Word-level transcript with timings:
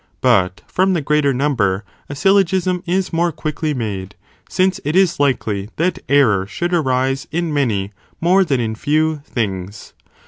but 0.21 0.61
from 0.65 0.87
Tree 0.87 0.93
the 0.95 1.01
greater 1.05 1.31
number, 1.31 1.83
a 2.09 2.15
syllogism 2.15 2.81
is 2.87 3.13
more 3.13 3.31
quickly 3.31 3.69
hardly 3.69 3.77
confirm 3.85 3.99
made, 3.99 4.15
since 4.49 4.79
it 4.83 4.95
is 4.95 5.19
likely 5.19 5.69
that 5.75 5.99
error 6.09 6.47
should 6.47 6.73
arise 6.73 7.21
ce 7.29 7.29
in 7.29 7.53
many, 7.53 7.91
more 8.19 8.43
than 8.43 8.59
in 8.59 8.73
few, 8.73 9.17
things. 9.23 9.93